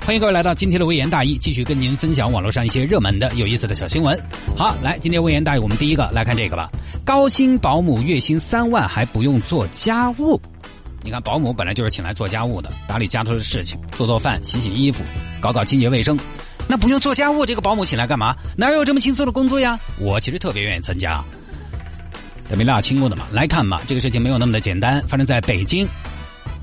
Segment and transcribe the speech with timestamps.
[0.00, 4.18] 欢迎各位来到今天的微言大义，继续跟您分享网络上一些热门的、有意思的小新闻。
[4.56, 6.70] 好，来，今天微言大义，我们第一个来看这个吧。
[7.04, 10.40] 高薪保姆月薪三万还不用做家务，
[11.02, 15.04] 你看保姆本来就是请来做家务的，打理家头的事情，做做饭、洗洗衣服、
[15.38, 16.18] 搞搞清洁卫生，
[16.66, 18.34] 那不用做家务，这个保姆请来干嘛？
[18.56, 19.78] 哪有这么轻松的工作呀？
[19.98, 21.22] 我其实特别愿意参加。
[22.48, 25.86] 等没俩清过的嘛，来看嘛，这个事情没有那么的简单，发生在北京。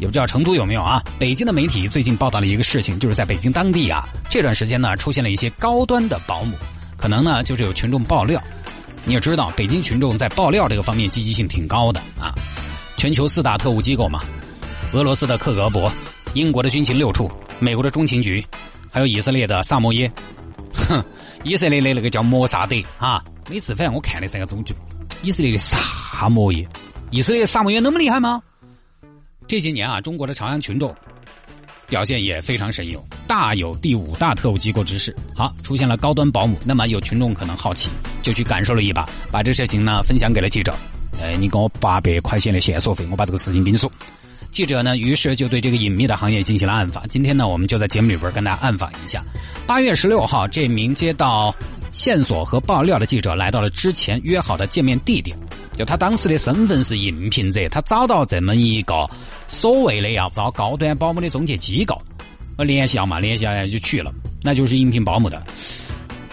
[0.03, 1.01] 也不知道成都有没有啊？
[1.17, 6.57] 北京的媒体最近报道了一个事情，就是在北京当地啊，这段时间呢出现了一些高端的保姆，
[6.97, 8.43] 可能呢就是有群众爆料。
[9.05, 12.35] 你也知道，北京群众在爆料这个方面积极性挺高的啊。
[12.97, 14.19] 全球四大特务机构嘛，
[14.91, 15.89] 俄罗斯的克格勃、
[16.33, 18.45] 英国的军情六处、美国的中情局，
[18.91, 20.11] 还有以色列的萨摩耶。
[20.73, 21.01] 哼，
[21.45, 23.23] 以色列的那个叫摩萨德啊。
[23.49, 24.75] 每次反正我看的三个钟就，
[25.21, 26.67] 以色列的萨摩耶，
[27.09, 28.41] 以色列萨摩耶那么厉害吗？
[29.53, 30.91] 这些年啊，中国的朝阳群众
[31.87, 35.15] 表现也非常神勇，大有第五大特务机构之势。
[35.35, 37.91] 好，出现了高端保姆，那么有群众可能好奇，
[38.23, 40.73] 就去感受了一把，把这事情呢分享给了记者。
[41.21, 43.91] 哎，你给我八百块钱的线索费，我把这个事情给你说。
[44.49, 47.07] 记者呢，于是就对这个隐秘的行业进行了暗访。
[47.07, 49.23] 今天呢，我们就在节目里边跟大家暗访一下。
[49.67, 51.53] 八月十六号，这名接到
[51.93, 55.37] 线索和爆料的记者来到了之前约好的见面地点。
[55.77, 59.09] 就他当时的身份是应聘者，他找到这么一个
[59.47, 61.99] 所谓的要招高端保姆的中介机构，
[62.57, 65.41] 我联系要嘛，联系下就去了，那就是应聘保姆的。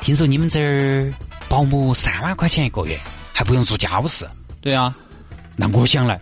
[0.01, 1.13] 听说你们这儿
[1.49, 2.99] 保姆三万块钱一个月，
[3.33, 4.27] 还不用做家务事？
[4.61, 4.95] 对啊，
[5.57, 6.21] 那我想来。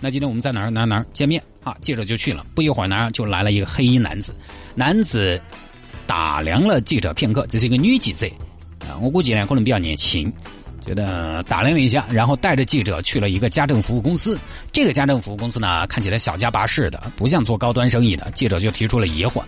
[0.00, 1.76] 那今天我们在哪儿哪儿哪儿见面啊？
[1.80, 4.34] 记者就去了，不一会儿呢就来了一个黑衣男子，
[4.74, 5.40] 男子
[6.06, 8.26] 打量了记者片刻，这是一个女记者
[8.88, 10.32] 啊，我估计呢可能比较年轻。
[10.84, 14.36] 觉得打量了一下，然后带着记者去了一个家政服务公司。
[14.72, 18.28] 这个家政服务公司呢，看起来小家巴式的，不像做高端生意的。
[18.32, 19.44] 记者就提出了疑惑：“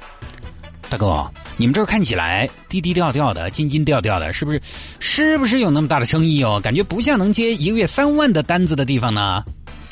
[0.88, 4.62] 大哥，你们这儿看起来低低调调的、斤斤调调的，是不是？
[5.00, 6.60] 是不是有那么大的生意哦？
[6.62, 9.42] 感觉不像能接一个月三万的单子的地方呢？”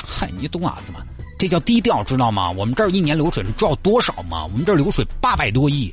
[0.07, 1.01] 嗨，你懂啥子吗？
[1.41, 2.53] 这叫低调，知道吗？
[2.53, 4.45] 我们这儿一年流水，你知道多少吗？
[4.45, 5.93] 我们这儿流水八百多亿。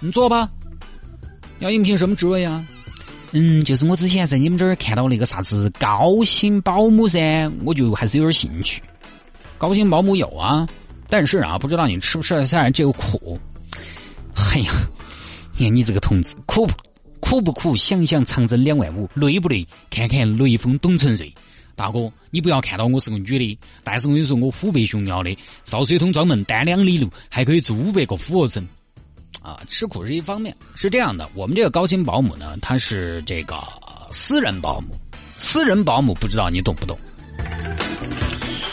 [0.00, 0.48] 你做吧。
[1.58, 2.64] 要应聘什么职位啊？
[3.32, 8.82] 嗯，就是我之前在你们这儿看到那个啥子高薪保姆噻，我就还是有点兴趣。
[9.58, 10.66] 高薪保姆有啊，
[11.08, 13.38] 但是啊，不知道你吃不吃得下这个苦。
[14.34, 14.72] 哎呀，
[15.58, 16.74] 你看你这个同志苦不
[17.20, 17.76] 苦不苦？
[17.76, 19.66] 想想长征两万五，累不累？
[19.90, 21.34] 看看雷锋董存瑞，
[21.74, 28.66] 大哥，你不要看到我是个女的，但是我跟你说，我虎背熊腰的，少水桶专门单两里路，还可以做五百个俯卧撑。
[29.42, 33.56] 啊，吃苦是一方面，是这样的，我们这个高薪保姆呢，他是这个
[34.10, 34.94] 私人保姆，
[35.36, 36.98] 私人保姆不知道你懂不懂？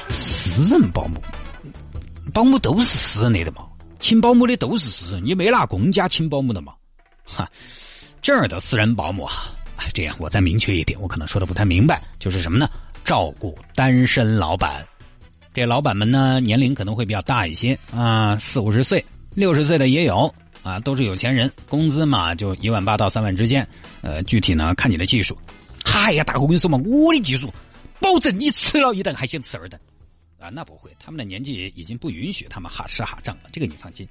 [0.10, 1.22] 私人保姆，
[2.34, 3.66] 保姆都是私人的嘛，
[4.00, 6.74] 请保姆的都是私人，你没拿公家请保姆的嘛？
[7.24, 7.50] 哈，
[8.22, 9.34] 这儿的私人保姆啊，
[9.94, 12.70] 这样我再明确一点，我可能说的不太明白，就是什么呢？
[13.04, 14.84] 照顾单身老板，
[15.54, 19.06] 这老板们呢，年龄可能会比较大一些啊，四五十岁、
[19.36, 20.34] 六十岁的也有。
[20.66, 23.66] 啊，都是有钱人，工资嘛就一万八到三万之间，
[24.02, 25.38] 呃，具体呢看你的技术。
[25.94, 27.54] 哎呀，大哥，我跟你说嘛，我的技术，
[28.00, 29.80] 保证你吃了一顿还想吃二顿。
[30.40, 34.08] 啊，那不会，他们的年纪已经不允许他们哈吃哈胀了，这个你放心。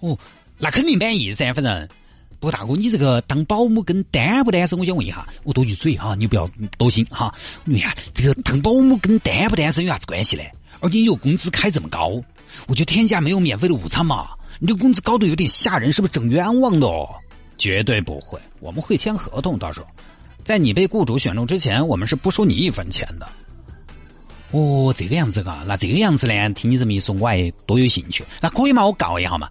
[0.00, 0.18] 哦，
[0.58, 1.88] 那肯定满意噻，反正。
[2.38, 6.46] 不过大哥，你这个当保姆跟单不单身，我想问一下，我多句嘴哈，你不要
[6.76, 7.34] 多心哈。
[7.64, 10.42] 哎呀，这个当保姆跟单不单身有啥子关系呢？
[10.80, 12.22] 而且你又工资开这么高，
[12.66, 14.28] 我觉得天下没有免费的午餐嘛。
[14.58, 16.86] 你这工资高的有点吓人，是不是整冤枉的？
[16.86, 17.08] 哦？
[17.58, 19.86] 绝对不会，我们会签合同，到时候，
[20.44, 23.26] 在你被雇主选中之前，我们是不收你一分钱的。
[24.50, 26.50] 哦，这个样子嘎，那这个样子呢？
[26.50, 28.22] 听你这么一说，我还多有兴趣。
[28.40, 28.84] 那可以吗？
[28.84, 29.48] 我告一下嘛。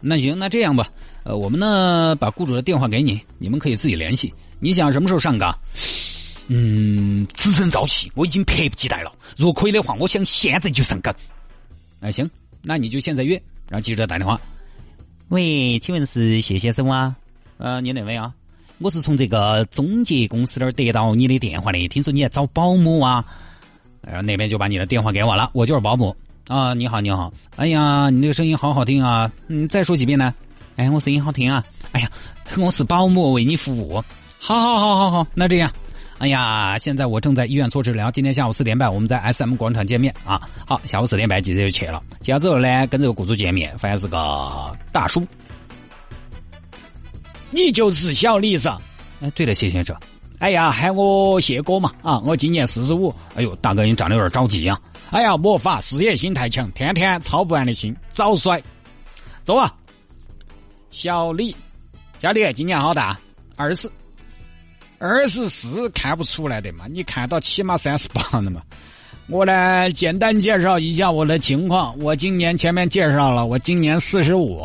[0.00, 0.88] 那行，那这样吧，
[1.24, 4.32] 呃，我们呢把雇主的电话给你，你们可以自己联系。
[4.60, 5.58] 你想什么时候上岗？
[6.46, 9.12] 嗯，此生早起，我已经迫不及待了。
[9.36, 11.14] 如果可以的话，我想现在就上岗。
[11.98, 12.28] 那行，
[12.62, 13.40] 那你就现在约。
[13.70, 14.38] 让记者打电话，
[15.28, 17.14] 喂，请问是谢先生吗？
[17.56, 18.34] 呃，你哪位啊？
[18.78, 23.24] 我是从这个中介公司那儿得到你的电话的，听说你在找保姆啊？
[24.02, 26.16] 然后那边就把你的电话给我了，我就是保姆
[26.48, 26.74] 啊。
[26.74, 29.30] 你好，你好，哎呀，你这个声音好好听啊！
[29.46, 30.34] 嗯，再说几遍呢？
[30.74, 31.64] 哎，我声音好听啊！
[31.92, 32.10] 哎呀，
[32.58, 34.02] 我是保姆，为你服务。
[34.40, 35.70] 好好好好好，那这样，
[36.20, 40.38] 哎呀，现在我正在医院做治疗，今天下午四点半我们在 S M 广场见面啊。
[40.66, 42.02] 好，下午四点半记者就去了。
[42.20, 45.26] 去了之后呢，跟这个雇主见面，发现是个大叔。
[47.50, 48.68] 你就是小李子？
[49.22, 49.96] 哎，对了，谢先生。
[50.40, 52.18] 哎呀，喊我谢哥嘛啊！
[52.20, 53.14] 我今年四十五。
[53.34, 54.78] 哎呦，大哥，你长得有点着急呀。
[55.08, 58.62] 哎呀，没法，事业心太强，天天操不完的心，早衰。
[59.42, 59.74] 走啊，
[60.90, 61.56] 小李，
[62.20, 63.18] 小李今年好大？
[63.56, 63.90] 二十四。
[65.02, 66.84] 二十四看不出来的嘛？
[66.86, 68.60] 你看到起码三十八了嘛？
[69.28, 71.98] 我来简单介绍一下我的情况。
[72.00, 74.60] 我今年前面介绍了，我今年四十五。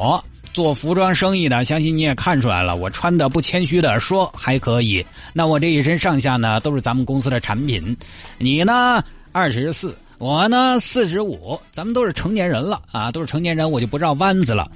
[0.51, 5.05] 做服装生意的，相信你也看出来了，我穿的不谦虚的说还可以。
[5.31, 7.95] 那我这一身上下呢，都是咱们公司的产品。
[8.37, 14.69] 你呢，二十四，我呢四十五，咱们都是成年人了啊，都是成年人，我就不绕弯子了。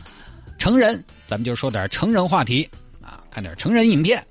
[0.58, 2.70] 成人，咱们就说点成人话题
[3.02, 4.22] 啊，看点成人影片。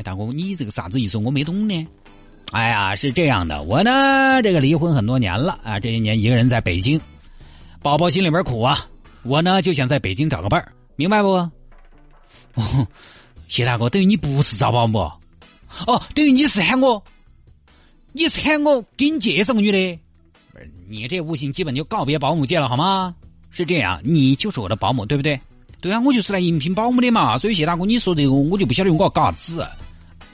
[0.00, 1.18] 哎，大哥，你这个啥子意思？
[1.18, 1.86] 我没懂呢。
[2.52, 6.98] 哎呀，是这样的，我呢这个离婚很多年了啊，这些年一个人在北京，
[7.82, 8.86] 宝宝心里边苦啊。
[9.24, 11.28] 我呢就想在北京找个伴儿，明白不？
[12.54, 12.86] 哦，
[13.46, 15.00] 谢大哥，等于你不是找保姆，
[15.86, 17.04] 哦，等于你是喊我，
[18.12, 20.00] 你是喊我给你介绍个女的。
[20.50, 23.14] 不是，你这悟性基本就告别保姆界了，好吗？
[23.50, 25.38] 是这样，你就是我的保姆，对不对？
[25.82, 27.36] 对啊，我就是来应聘保姆的嘛。
[27.36, 29.68] 所以谢大哥，你说这个我就不晓得我要搞啥子。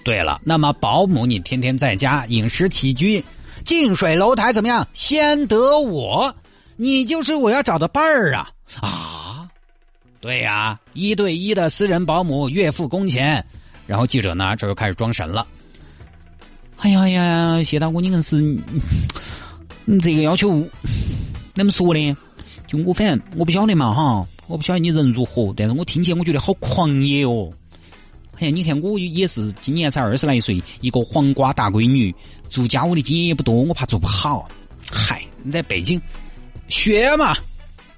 [0.07, 3.25] 对了，那么保姆你天天在家饮食起居、
[3.65, 4.87] 近水楼台怎么样？
[4.93, 6.33] 先得我，
[6.77, 8.49] 你就是我要找的伴儿啊。
[8.81, 9.49] 啊，
[10.21, 13.45] 对呀，一对一的私人保姆，月付工钱。
[13.89, 15.45] 然后记者呢，这又开始装神了。
[16.77, 18.41] 哎呀哎呀，谢大哥，你硬是，
[19.87, 20.65] 你这个要求
[21.53, 22.17] 怎么说呢？
[22.69, 27.51] 就我反正我不晓得嘛哈，我不晓得你人如何，但是我听起来我觉得好狂野哦。
[28.39, 32.15] 哎呀，你看我也是今年才二十来岁，一个黄瓜大闺女，
[32.49, 34.47] 做家务的经验也不多，我怕做不好。
[34.93, 36.01] 嗨，你在北京
[36.69, 37.35] 学嘛。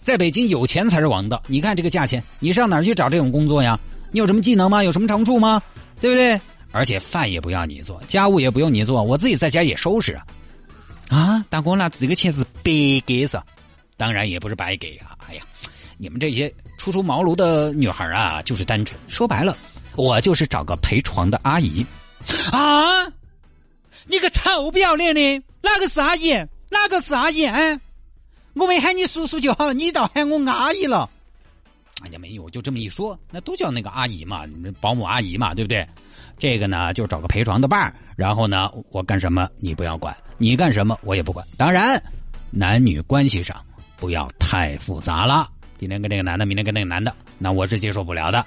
[0.02, 3.78] 在北京有钱才是王道，你看这个价钱，你上哪儿去找这种工作呀？
[4.10, 4.82] 你有什么技能吗？
[4.82, 5.60] 有什么长处吗？
[6.00, 6.40] 对不对？
[6.70, 10.24] 而且饭也不要你做，家务也不用你做，我自己在家也收拾啊！
[11.08, 13.38] 啊，大哥，那这个钱是白给是？
[13.98, 15.16] 当然也不是白给啊！
[15.28, 15.42] 哎呀，
[15.98, 19.56] 你们这些初出茅庐的女孩啊，就是单纯，说白了，
[19.98, 21.84] 我就是找个陪床的阿姨。
[22.52, 23.04] 啊！
[24.06, 26.32] 你个臭不要脸的，哪个是阿姨？
[26.70, 27.44] 哪个是阿姨？
[27.44, 27.78] 哎！
[28.54, 31.10] 我没喊你叔叔就好了，你倒喊我阿姨了。
[32.02, 34.44] 哎呀，没有，就这么一说，那都叫那个阿姨嘛，
[34.80, 35.86] 保姆阿姨嘛，对不对？
[36.38, 41.44] 这个呢，就找个陪床的伴儿，然后呢，我干什么你不要管，你干什么我也不管。
[41.56, 42.00] 当然，
[42.50, 43.56] 男女关系上
[43.96, 45.50] 不要太复杂了。
[45.76, 48.46] 今天跟这个男的，明天跟那个男的，那我是接受不了的。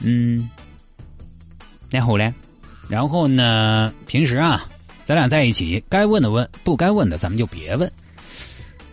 [0.00, 0.48] 嗯，
[1.90, 2.34] 然后呢？
[2.88, 3.92] 然后呢？
[4.06, 4.66] 平时啊，
[5.04, 7.90] 咱俩在一起，该问的问，不该问的咱们就别问。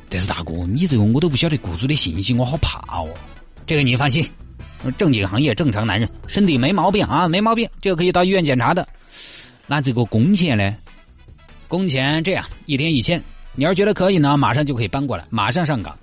[0.09, 3.09] 但是大哥，你这个我都不晓得雇主的信息，我好怕哦。
[3.65, 4.25] 这个你放心，
[4.98, 8.88] 正经行业，正常男人，身体没毛病啊，没毛病，这个可以到医院检查的。
[9.65, 10.75] 那这个工钱呢？
[11.68, 13.21] 工钱这样，一天一千。
[13.56, 15.98] 你要是觉得可以呢，马上就可以搬过来，马上上岗。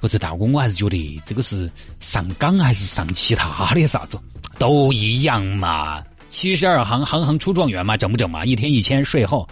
[0.00, 4.18] 不是大哥，我还是觉得这个是上岗还是上其他的啥子，
[4.58, 6.02] 都一样嘛。
[6.28, 8.44] 七十二行，行行出状元嘛，整不整嘛？
[8.44, 9.48] 一天一千，税后。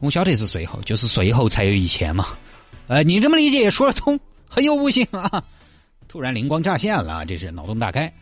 [0.00, 2.26] 我晓得是税后，就是税后才有一千嘛。
[2.86, 4.18] 呃，你这么理解也说得通，
[4.48, 5.42] 很有悟性啊！
[6.08, 8.12] 突然灵光乍现了，这是脑洞大开。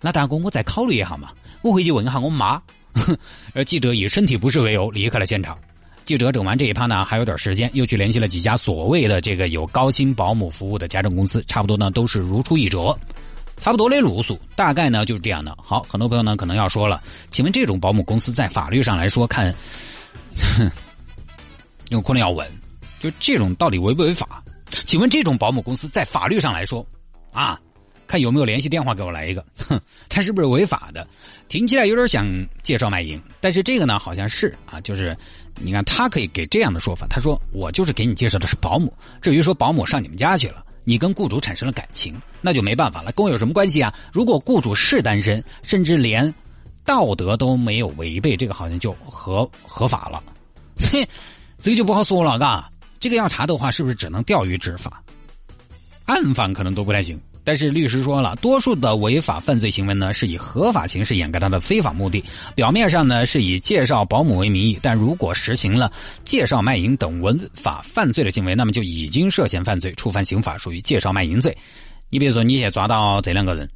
[0.00, 1.30] 那大哥，我再考虑一下嘛，
[1.62, 2.62] 我回去问一下我妈。
[3.54, 5.58] 而记者以身体不适为由离开了现场。
[6.04, 12.96] 记者整完这一趴呢，还有点时间，又去联系了几家所谓的这个有高薪保姆服务的家政公司，差不多呢都是如出一辙，
[13.56, 15.56] 差不多的路数，大概呢就是这样的。
[15.62, 19.54] 好，很多朋友呢可能要说了，请问这种保姆公司在法律上来说，看，
[21.90, 22.46] 有可能要问。
[23.00, 24.42] 就这种到底违不违法？
[24.86, 26.86] 请问这种保姆公司在法律上来说，
[27.32, 27.60] 啊，
[28.06, 31.06] 看有没有联系电话给我来一个，哼，他是不是违法的？
[31.48, 32.26] 听起来有点想
[32.62, 35.16] 介绍卖淫，但是这个呢好像是啊，就是
[35.60, 43.94] 你看他可以给这样的说法，他说我就是给你介绍的是保姆，至于说保姆上你们家去了，你跟雇主产生了感情，那就没办法了，跟我有什么关系啊？
[44.12, 46.34] 如果雇主是单身，甚至连
[46.84, 50.22] 道德都没有违背，这个好像就合合法了，
[50.78, 51.08] 嘿，
[51.60, 52.70] 这个就不好说了，嘎。
[53.00, 55.02] 这个要查的话，是不是只能钓鱼执法？
[56.06, 57.20] 暗访可能都不太行。
[57.44, 62.24] 但是律师说了，多数的违法犯罪行为呢，是以合法形式掩盖他的非法目的。
[62.54, 65.92] 表面上呢是以介绍保姆为名义，但如果实行了
[66.24, 71.56] 介绍卖淫等违法犯罪的行为，那么就已经涉嫌犯罪，触犯刑法，属于介绍卖淫罪。
[72.08, 73.68] 你比如说，你先抓到这两个人，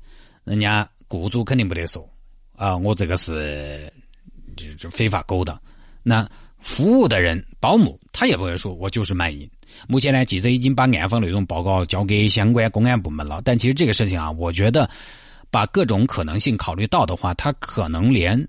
[0.45, 2.09] 人家雇主肯定不得说
[2.57, 3.93] 啊，我这个是
[4.57, 5.61] 这这非法勾当。
[6.03, 6.27] 那
[6.61, 9.49] 服务的人保姆他也不会说我就是卖淫。
[9.87, 13.41] 目前呢，记者已经把案方内容报告交给相关公安部门了。
[13.45, 14.88] 但其实这个事情啊，我觉得
[15.50, 18.49] 把各种可能性考虑到的话，他可能连。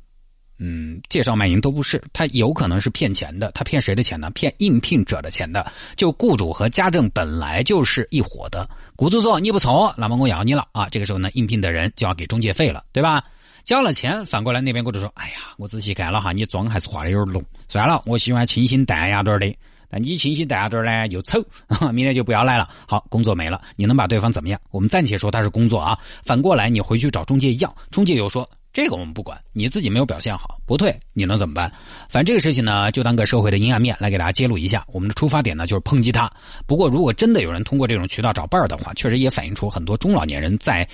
[0.62, 3.50] 嗯，介绍卖淫都不是，他有可能是骗钱的。
[3.54, 4.30] 他骗谁的钱呢？
[4.32, 5.72] 骗应聘者的钱的。
[5.96, 8.70] 就雇主和家政本来就是一伙的。
[8.98, 10.90] 雇主说你不错，那么我要你了啊。
[10.90, 13.24] 这个时候呢，应聘的人就要给中介费了，对吧？
[13.70, 17.46] 交了钱，反过来那边雇主说：“哎呀，我仔细看了哈，你妆还是化的有点浓。
[17.68, 19.56] 算了，我喜欢清新淡雅点的。
[19.88, 21.40] 但你清新淡雅点呢又丑，
[21.94, 22.68] 明天就不要来了。
[22.88, 23.62] 好，工作没了。
[23.76, 24.60] 你能把对方怎么样？
[24.72, 25.96] 我们暂且说他是工作啊。
[26.26, 31.72] 反过来，你回去找中介要，中介又说。”这个我们不管，你自己没有表现好，不退，你能怎么办？
[32.10, 34.84] 反正这个事情呢，就当个社会的阴暗面来给大家揭露一下。
[34.88, 36.28] 我们的出发点呢，就是抨击他。
[36.66, 40.88] 不过，如果真的有人通过这种渠道找伴儿的话，确实也反映出很多中老年人在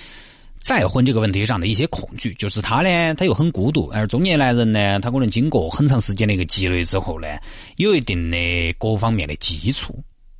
[0.66, 2.34] 再婚这个问题上的一些恐惧。
[2.34, 7.28] 就是他呢，他又很孤独，而中年男人呢，他可能经过很长时间的一个积累之后呢，
[7.76, 8.38] 有一定的
[8.76, 9.96] 各方面的基础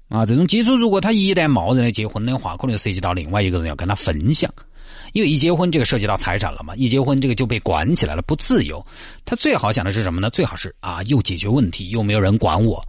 [0.09, 0.27] 啊。
[0.27, 4.53] 这种基础，如果他一旦贸然的结婚的话，可能涉及到另外一个人要跟他分享。
[5.13, 8.85] 因为一结婚，这个涉及到财产了嘛，一结婚这个就被管起来了，不自由。
[9.25, 10.29] 他最好想的是什么呢？
[10.31, 12.85] 最好是啊，又解决问题，又没有人管我。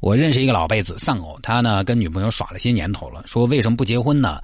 [0.00, 4.40] 我认识一个老辈子丧偶，他呢跟女朋友耍了些年头了，说为什么不结婚呢？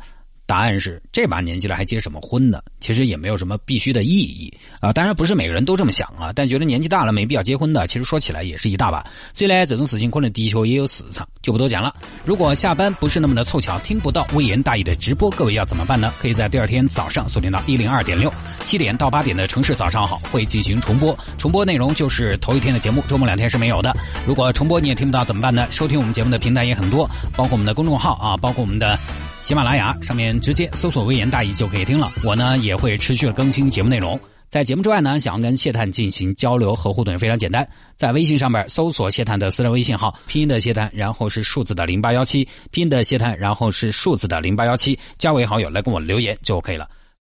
[0.47, 2.61] 答案是这把年纪了还结什么婚呢？
[2.81, 4.93] 其实也没有什么必须的意义啊。
[4.93, 9.05] 当然不是每个人都这么想啊，但觉得年纪大了没必要结婚的，其实说起来也是一大把。
[9.33, 11.95] 所以呢，这种事情可能的确也有市场，就不多讲了。
[12.25, 16.13] 如果下班不是那么的凑巧听不到微言大义的直播，各位要怎么办呢？
[16.19, 18.33] 可以在第二天早上锁定到一零二点六，
[18.65, 23.97] 七点到八点的城市早上好会进行重播，重播内容就是头一天的节目，周末两天是没有的。
[24.27, 25.69] 如果重播你也听不到怎么办呢？
[25.71, 28.99] 收听我们节目的平台也很多，包括我们的公众号啊，包括我们的。
[29.41, 32.13] 喜马拉雅上面直接搜索“微言大义”就可以听了。
[32.23, 34.21] 我呢也会持续更新节目内容。
[34.49, 37.67] 在节目之外呢，想要跟谢探进行交流和互动也非常简单，
[37.97, 46.89] 在微信上面搜索谢探的私人微信号，拼音的谢探，然后是数字的零八幺七，拼音的谢探，然后是数字的零八幺七，加为好友来跟我留言就可以了。